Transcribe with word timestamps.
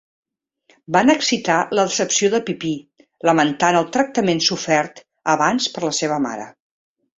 Van 0.95 1.11
excitar 1.13 1.57
la 1.79 1.85
decepció 1.89 2.31
de 2.35 2.39
Pipí 2.47 2.71
lamentant 3.31 3.79
el 3.83 3.87
tractament 3.99 4.43
sofert 4.49 5.05
abans 5.37 5.71
per 5.77 5.87
la 5.89 5.95
seva 6.03 6.21
mare. 6.29 6.53